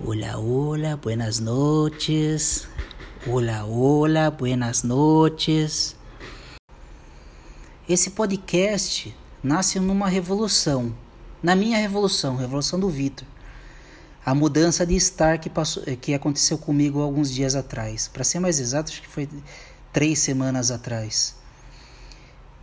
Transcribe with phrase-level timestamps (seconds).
[0.00, 2.68] Hola, hola, buenas noches.
[3.26, 5.96] Hola, hola, buenas noches.
[7.88, 10.94] Esse podcast nasce numa revolução,
[11.42, 13.26] na minha revolução, revolução do Vitor.
[14.24, 18.06] A mudança de estar que, passou, que aconteceu comigo alguns dias atrás.
[18.06, 19.28] Para ser mais exato, acho que foi
[19.92, 21.34] três semanas atrás.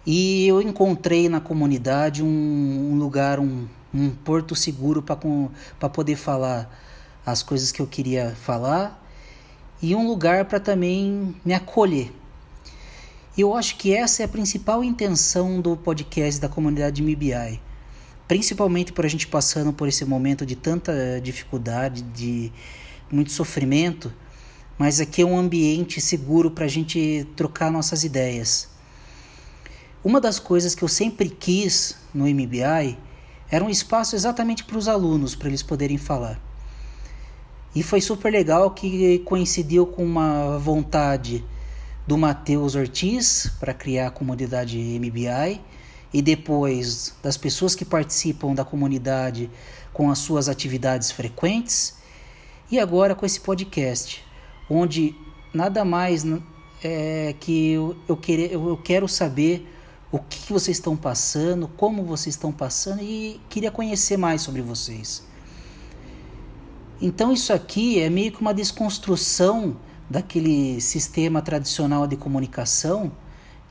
[0.05, 6.71] E eu encontrei na comunidade um, um lugar, um, um porto seguro para poder falar
[7.25, 9.01] as coisas que eu queria falar
[9.81, 12.11] e um lugar para também me acolher.
[13.37, 17.59] Eu acho que essa é a principal intenção do podcast da comunidade MBI.
[18.27, 22.51] Principalmente por a gente passando por esse momento de tanta dificuldade, de
[23.11, 24.11] muito sofrimento,
[24.77, 28.69] mas aqui é um ambiente seguro para a gente trocar nossas ideias.
[30.03, 32.97] Uma das coisas que eu sempre quis no MBI
[33.49, 36.44] era um espaço exatamente para os alunos, para eles poderem falar.
[37.75, 41.43] E foi super legal que coincidiu com uma vontade
[42.07, 45.59] do Matheus Ortiz para criar a comunidade MBI
[46.13, 49.51] e depois das pessoas que participam da comunidade
[49.91, 51.95] com as suas atividades frequentes
[52.71, 54.23] e agora com esse podcast,
[54.69, 55.13] onde
[55.53, 56.25] nada mais
[56.81, 59.69] é que eu, eu, querer, eu quero saber
[60.09, 65.34] o que vocês estão passando, como vocês estão passando e queria conhecer mais sobre vocês.
[67.01, 69.75] Então isso aqui é meio que uma desconstrução
[70.09, 73.11] daquele sistema tradicional de comunicação,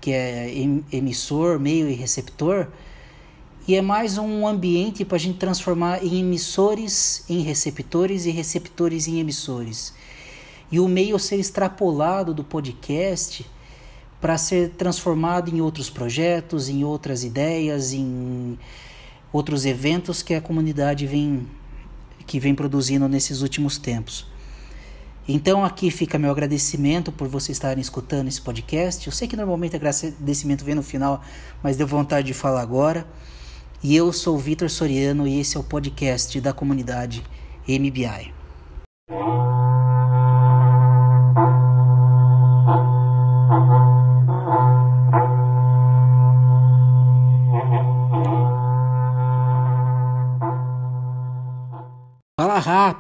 [0.01, 0.53] que é
[0.93, 2.69] emissor, meio e receptor,
[3.67, 9.09] e é mais um ambiente para a gente transformar em emissores em receptores e receptores
[9.09, 9.95] em emissores.
[10.71, 13.47] E o meio ser extrapolado do podcast
[14.21, 18.59] para ser transformado em outros projetos, em outras ideias, em
[19.33, 21.47] outros eventos que a comunidade vem
[22.27, 24.27] que vem produzindo nesses últimos tempos.
[25.27, 29.07] Então aqui fica meu agradecimento por vocês estarem escutando esse podcast.
[29.07, 31.23] Eu sei que normalmente agradecimento vem no final,
[31.63, 33.07] mas deu vontade de falar agora.
[33.83, 37.23] E eu sou o Vitor Soriano e esse é o podcast da comunidade
[37.67, 38.35] MBI.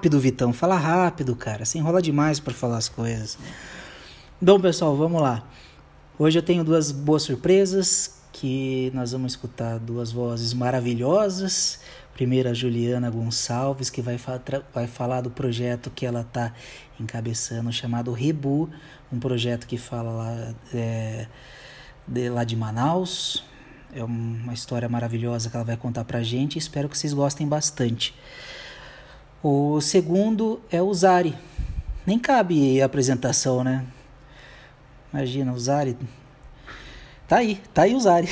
[0.04, 0.52] Rápido, Vitão.
[0.52, 1.64] Fala rápido, cara.
[1.64, 3.38] Você enrola demais para falar as coisas.
[4.38, 5.42] Bom, pessoal, vamos lá.
[6.18, 11.80] Hoje eu tenho duas boas surpresas que nós vamos escutar duas vozes maravilhosas.
[12.12, 14.38] Primeiro a Juliana Gonçalves, que vai, fa
[14.74, 16.52] vai falar do projeto que ela está
[17.00, 18.68] encabeçando, chamado Rebu,
[19.10, 21.26] um projeto que fala lá, é,
[22.06, 23.42] de, lá de Manaus.
[23.94, 26.58] É uma história maravilhosa que ela vai contar pra gente.
[26.58, 28.14] Espero que vocês gostem bastante.
[29.46, 31.34] O segundo é o Zari.
[32.06, 33.84] Nem cabe a apresentação, né?
[35.12, 35.98] Imagina, o Zari.
[37.28, 38.26] Tá aí, tá aí o Zari.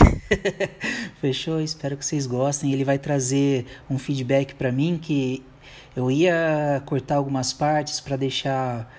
[1.20, 1.60] Fechou?
[1.60, 2.72] Espero que vocês gostem.
[2.72, 5.44] Ele vai trazer um feedback para mim que
[5.94, 8.90] eu ia cortar algumas partes para deixar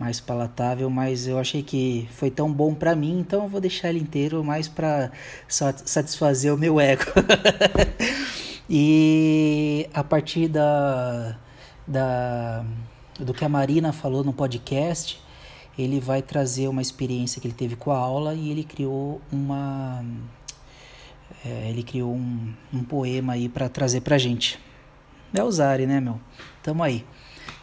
[0.00, 3.90] mais palatável, mas eu achei que foi tão bom para mim, então eu vou deixar
[3.90, 5.10] ele inteiro mais para
[5.46, 7.02] satisfazer o meu ego.
[8.70, 11.36] e a partir da
[11.88, 12.64] da,
[13.18, 15.20] do que a Marina falou no podcast,
[15.78, 20.04] ele vai trazer uma experiência que ele teve com a aula e ele criou uma
[21.44, 24.58] é, ele criou um, um poema aí para trazer pra gente.
[25.32, 26.18] É Zari, né, meu?
[26.62, 27.04] Tamo aí.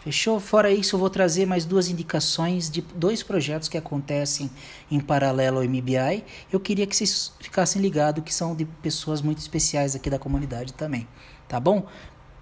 [0.04, 0.40] Fechou?
[0.40, 4.52] Fora isso, eu vou trazer mais duas indicações de dois projetos que acontecem
[4.90, 6.24] em paralelo ao MBI.
[6.52, 10.74] Eu queria que vocês ficassem ligados que são de pessoas muito especiais aqui da comunidade
[10.74, 11.08] também.
[11.48, 11.88] Tá bom?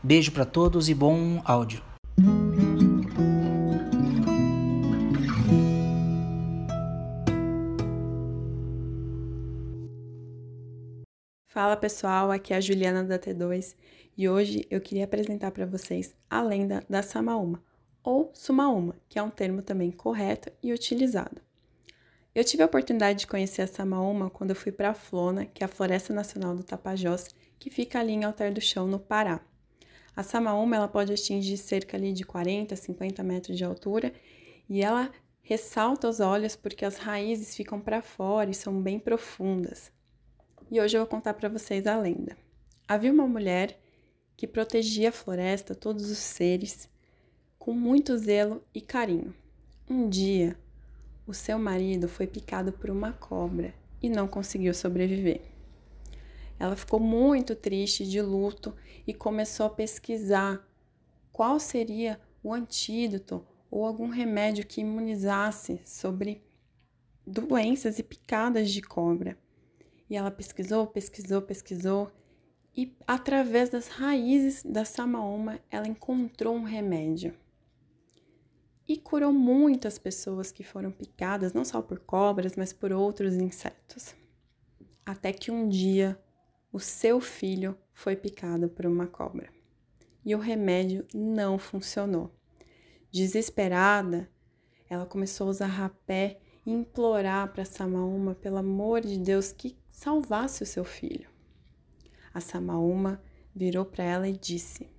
[0.05, 1.81] Beijo para todos e bom áudio.
[11.47, 13.77] Fala pessoal, aqui é a Juliana da T2
[14.17, 17.63] e hoje eu queria apresentar para vocês a lenda da Samaúma,
[18.03, 21.41] ou Sumaúma, que é um termo também correto e utilizado.
[22.35, 25.63] Eu tive a oportunidade de conhecer a Samaúma quando eu fui para a Flona, que
[25.63, 29.39] é a Floresta Nacional do Tapajós, que fica ali em Alter do Chão, no Pará.
[30.15, 34.13] A samaúma ela pode atingir cerca ali de 40, 50 metros de altura
[34.69, 35.11] e ela
[35.41, 39.91] ressalta os olhos porque as raízes ficam para fora e são bem profundas.
[40.71, 42.37] E hoje eu vou contar para vocês a lenda.
[42.87, 43.79] Havia uma mulher
[44.37, 46.89] que protegia a floresta, todos os seres,
[47.57, 49.33] com muito zelo e carinho.
[49.89, 50.57] Um dia,
[51.25, 55.52] o seu marido foi picado por uma cobra e não conseguiu sobreviver.
[56.59, 60.65] Ela ficou muito triste, de luto, e começou a pesquisar
[61.31, 66.43] qual seria o antídoto ou algum remédio que imunizasse sobre
[67.25, 69.37] doenças e picadas de cobra.
[70.09, 72.11] E ela pesquisou, pesquisou, pesquisou
[72.75, 77.33] e através das raízes da samaoma ela encontrou um remédio.
[78.87, 84.13] E curou muitas pessoas que foram picadas não só por cobras, mas por outros insetos.
[85.05, 86.19] Até que um dia
[86.73, 89.47] o seu filho foi picado por uma cobra.
[90.25, 92.33] E o remédio não funcionou.
[93.11, 94.27] Desesperada,
[94.89, 100.63] ela começou a usar rapé e implorar para Samaúma, pelo amor de Deus, que salvasse
[100.63, 101.29] o seu filho.
[102.33, 103.21] A Samaúma
[103.53, 104.89] virou para ela e disse: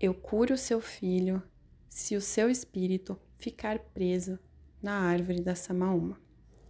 [0.00, 1.42] Eu curo o seu filho
[1.86, 4.38] se o seu espírito ficar preso
[4.82, 6.18] na árvore da Samaúma.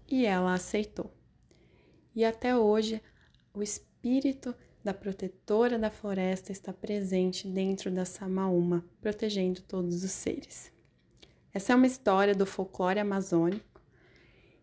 [0.08, 1.14] E ela aceitou.
[2.14, 3.00] E até hoje,
[3.54, 10.72] o espírito da protetora da floresta está presente dentro da Samaúma, protegendo todos os seres.
[11.52, 13.80] Essa é uma história do folclore amazônico.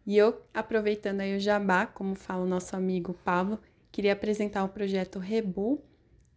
[0.06, 3.60] E eu, aproveitando aí o jabá, como fala o nosso amigo Pablo,
[3.92, 5.82] queria apresentar o projeto Rebu,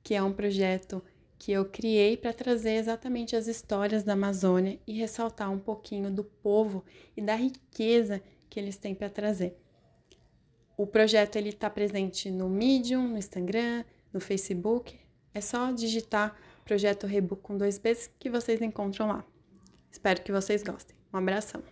[0.03, 1.03] que é um projeto
[1.37, 6.23] que eu criei para trazer exatamente as histórias da Amazônia e ressaltar um pouquinho do
[6.23, 6.85] povo
[7.17, 9.59] e da riqueza que eles têm para trazer.
[10.77, 14.99] O projeto ele está presente no Medium, no Instagram, no Facebook.
[15.33, 19.25] É só digitar Projeto Rebu com dois Bs que vocês encontram lá.
[19.93, 20.97] Espero que vocês gostem.
[21.13, 21.63] Um abração.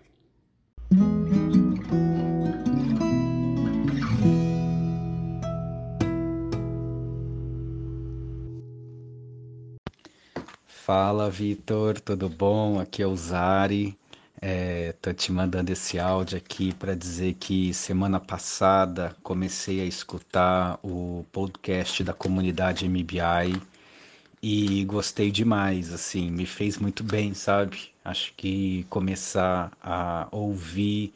[10.65, 12.79] Fala, Vitor, tudo bom?
[12.79, 13.99] Aqui é o Zari.
[14.45, 20.81] É, tô te mandando esse áudio aqui para dizer que semana passada comecei a escutar
[20.83, 23.63] o podcast da comunidade MBI
[24.43, 27.93] e gostei demais, assim, me fez muito bem, sabe?
[28.05, 31.15] Acho que começar a ouvir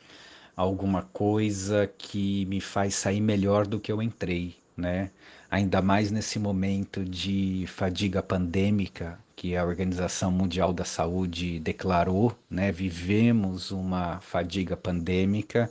[0.57, 5.11] alguma coisa que me faz sair melhor do que eu entrei, né?
[5.51, 12.73] Ainda mais nesse momento de fadiga pandêmica que a Organização Mundial da Saúde declarou, né?
[12.73, 15.71] Vivemos uma fadiga pandêmica.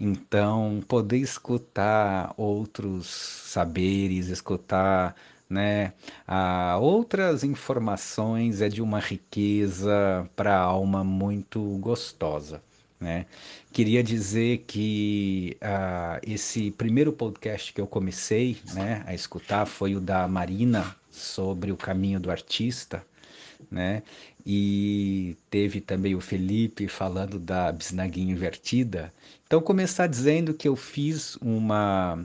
[0.00, 5.16] Então, poder escutar outros saberes, escutar
[5.52, 5.92] né?
[6.26, 12.62] Ah, outras informações é de uma riqueza para a alma muito gostosa.
[12.98, 13.26] Né?
[13.72, 20.00] Queria dizer que ah, esse primeiro podcast que eu comecei né, a escutar foi o
[20.00, 23.04] da Marina sobre o caminho do artista,
[23.70, 24.02] né?
[24.44, 29.12] E teve também o Felipe falando da bisnaguinha invertida.
[29.46, 32.18] Então começar dizendo que eu fiz uma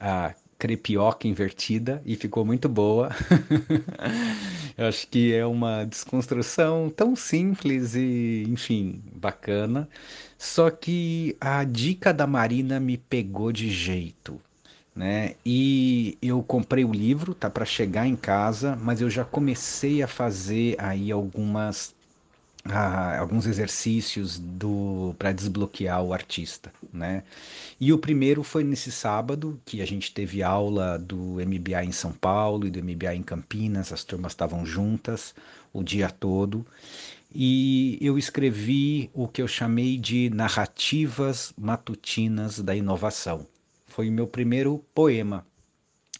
[0.00, 3.10] a crepioca invertida e ficou muito boa.
[4.78, 9.88] Eu acho que é uma desconstrução tão simples e, enfim, bacana.
[10.38, 14.40] Só que a dica da Marina me pegou de jeito,
[14.94, 15.34] né?
[15.44, 20.08] E eu comprei o livro, tá para chegar em casa, mas eu já comecei a
[20.08, 21.94] fazer aí algumas
[22.64, 27.24] ah, alguns exercícios do para desbloquear o artista, né?
[27.80, 32.12] E o primeiro foi nesse sábado que a gente teve aula do MBA em São
[32.12, 35.34] Paulo e do MBA em Campinas, as turmas estavam juntas
[35.72, 36.64] o dia todo.
[37.34, 43.46] E eu escrevi o que eu chamei de narrativas matutinas da inovação.
[43.92, 45.46] Foi o meu primeiro poema.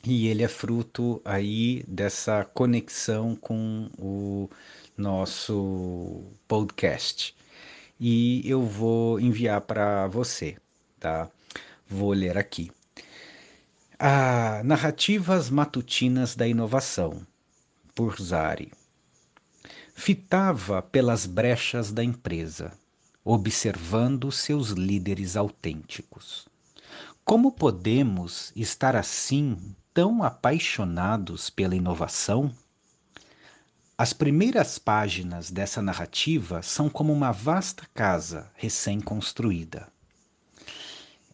[0.05, 4.51] E ele é fruto aí dessa conexão com o
[4.95, 7.35] nosso podcast.
[7.99, 10.59] E eu vou enviar para você,
[11.01, 11.31] tá?
[11.89, 12.71] Vou ler aqui.
[13.99, 17.27] Ah, Narrativas Matutinas da Inovação,
[17.95, 18.71] por Zari.
[19.95, 22.71] Fitava pelas brechas da empresa,
[23.25, 26.52] observando seus líderes autênticos.
[27.25, 29.57] Como podemos estar assim
[29.95, 32.53] tão apaixonados pela inovação?
[33.97, 39.87] As primeiras páginas dessa narrativa são como uma vasta casa recém-construída,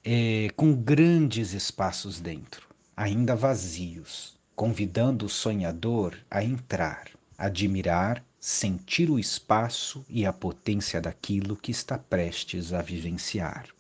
[0.05, 9.19] é, com grandes espaços dentro, ainda vazios, convidando o sonhador a entrar, admirar, sentir o
[9.19, 13.78] espaço e a potência daquilo que está prestes a vivenciar.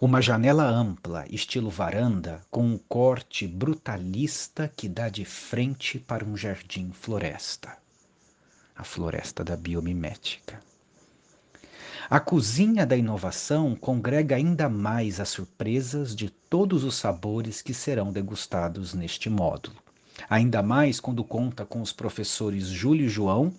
[0.00, 6.36] Uma janela ampla, estilo varanda, com um corte brutalista que dá de frente para um
[6.36, 7.80] jardim floresta
[8.80, 10.58] a floresta da biomimética.
[12.08, 18.10] A cozinha da inovação congrega ainda mais as surpresas de todos os sabores que serão
[18.10, 19.76] degustados neste módulo.
[20.30, 23.52] Ainda mais quando conta com os professores Júlio e João,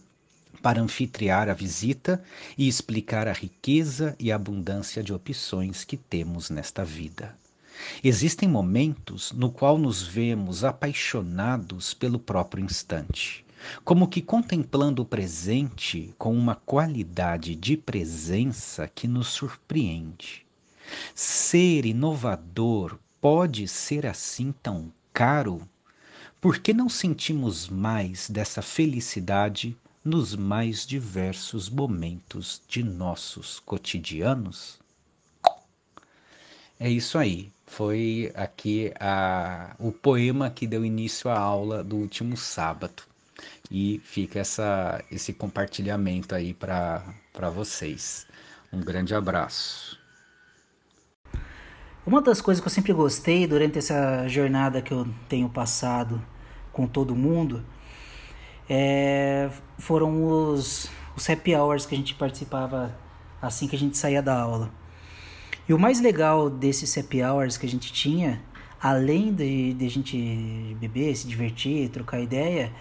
[0.62, 2.24] para anfitriar a visita
[2.58, 7.36] e explicar a riqueza e abundância de opções que temos nesta vida.
[8.03, 13.44] Existem momentos no qual nos vemos apaixonados pelo próprio instante,
[13.84, 20.46] como que contemplando o presente com uma qualidade de presença que nos surpreende.
[21.15, 25.62] Ser inovador pode ser assim tão caro?
[26.39, 34.79] Por que não sentimos mais dessa felicidade nos mais diversos momentos de nossos cotidianos?
[36.79, 37.51] É isso aí.
[37.67, 43.03] Foi aqui a, o poema que deu início à aula do último sábado.
[43.70, 48.27] E fica essa, esse compartilhamento aí para vocês.
[48.74, 49.98] Um grande abraço.
[52.05, 56.22] Uma das coisas que eu sempre gostei durante essa jornada que eu tenho passado
[56.74, 57.63] com todo mundo
[58.70, 62.96] é, foram os, os happy hours que a gente participava
[63.41, 64.72] assim que a gente saía da aula.
[65.68, 68.41] E o mais legal desses happy hours que a gente tinha,
[68.82, 72.72] além de, de a gente beber, se divertir, trocar ideia,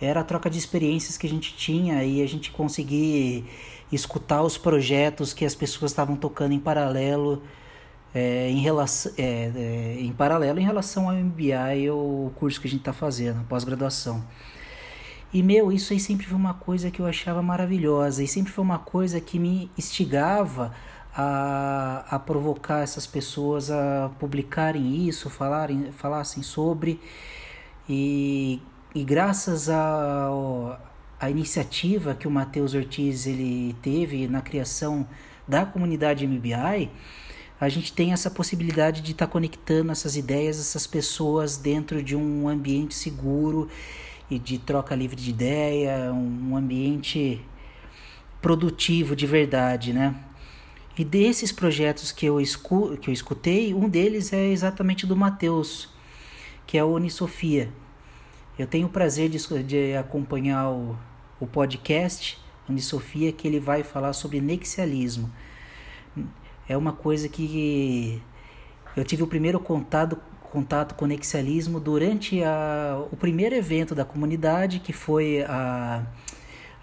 [0.00, 3.44] era a troca de experiências que a gente tinha e a gente conseguir
[3.90, 7.42] escutar os projetos que as pessoas estavam tocando em paralelo
[8.14, 12.70] é, em, relação, é, é, em paralelo em relação ao MBA o curso que a
[12.70, 14.24] gente está fazendo, pós-graduação.
[15.36, 18.64] E, meu, isso aí sempre foi uma coisa que eu achava maravilhosa e sempre foi
[18.64, 20.74] uma coisa que me instigava
[21.14, 26.98] a, a provocar essas pessoas a publicarem isso, falarem, falassem sobre.
[27.86, 28.62] E,
[28.94, 30.78] e graças a,
[31.20, 35.06] a iniciativa que o Matheus Ortiz ele teve na criação
[35.46, 36.90] da comunidade MBI,
[37.60, 42.16] a gente tem essa possibilidade de estar tá conectando essas ideias, essas pessoas dentro de
[42.16, 43.68] um ambiente seguro
[44.30, 47.40] e de troca livre de ideia, um ambiente
[48.40, 50.14] produtivo de verdade, né?
[50.98, 55.88] E desses projetos que eu, escu que eu escutei, um deles é exatamente do Matheus,
[56.66, 57.70] que é o Unisofia.
[58.58, 60.96] Eu tenho o prazer de, de acompanhar o,
[61.38, 65.30] o podcast Unisofia, que ele vai falar sobre nexialismo
[66.68, 68.20] é uma coisa que
[68.96, 70.18] eu tive o primeiro contato
[70.56, 76.02] contato com o nexialismo durante a, o primeiro evento da comunidade, que foi a,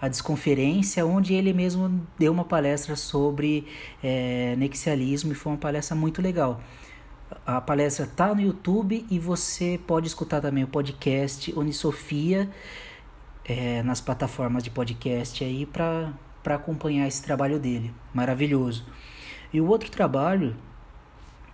[0.00, 3.66] a desconferência, onde ele mesmo deu uma palestra sobre
[4.00, 6.60] é, nexialismo e foi uma palestra muito legal.
[7.44, 12.48] A palestra está no YouTube e você pode escutar também o podcast Unisofia
[13.44, 16.14] é, nas plataformas de podcast aí para
[16.44, 17.92] acompanhar esse trabalho dele.
[18.14, 18.86] Maravilhoso.
[19.52, 20.54] E o outro trabalho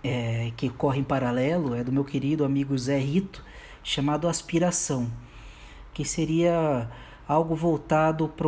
[0.03, 3.43] é, que corre em paralelo é do meu querido amigo Zé Rito,
[3.83, 5.11] chamado Aspiração,
[5.93, 6.89] que seria
[7.27, 8.47] algo voltado para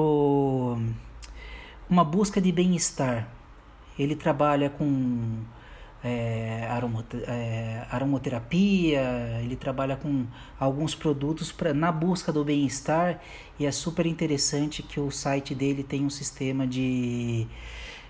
[1.90, 3.28] uma busca de bem-estar.
[3.98, 5.44] Ele trabalha com
[6.04, 6.68] é,
[7.28, 10.26] é, aromoterapia, ele trabalha com
[10.60, 13.22] alguns produtos pra, na busca do bem-estar
[13.60, 17.48] e é super interessante que o site dele tem um sistema de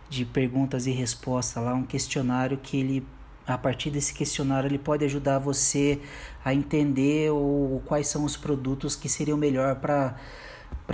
[0.09, 3.03] de perguntas e respostas lá, um questionário que ele
[3.45, 5.99] a partir desse questionário ele pode ajudar você
[6.43, 10.17] a entender o, quais são os produtos que seriam melhor para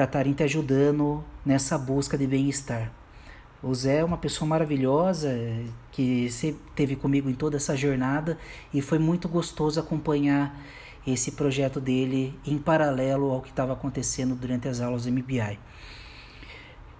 [0.03, 2.91] estarem te ajudando nessa busca de bem-estar.
[3.61, 5.29] O Zé é uma pessoa maravilhosa
[5.91, 8.37] que esteve comigo em toda essa jornada
[8.73, 10.57] e foi muito gostoso acompanhar
[11.05, 15.59] esse projeto dele em paralelo ao que estava acontecendo durante as aulas MBI.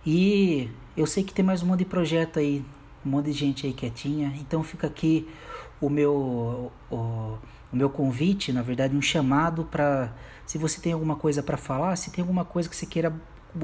[0.05, 2.63] E eu sei que tem mais um monte de projeto aí,
[3.05, 4.33] um monte de gente aí quietinha.
[4.39, 5.27] Então fica aqui
[5.81, 6.95] o meu o,
[7.71, 10.13] o meu convite, na verdade, um chamado para
[10.45, 13.13] se você tem alguma coisa para falar, se tem alguma coisa que você queira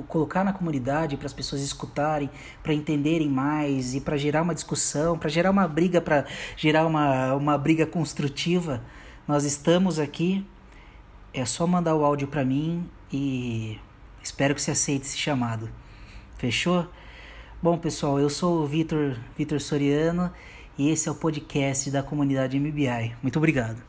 [0.08, 2.30] colocar na comunidade para as pessoas escutarem,
[2.64, 6.26] para entenderem mais e para gerar uma discussão, para gerar uma briga, para
[6.56, 8.82] gerar uma, uma briga construtiva,
[9.28, 10.46] nós estamos aqui.
[11.34, 13.80] É só mandar o áudio para mim e
[14.24, 15.70] espero que você aceite esse chamado.
[16.38, 16.88] Fechou?
[17.66, 20.32] Bom, pessoal, eu sou o Vitor, Vitor Soriano
[20.78, 23.16] e esse é o podcast da comunidade MBI.
[23.24, 23.82] Muito obrigado.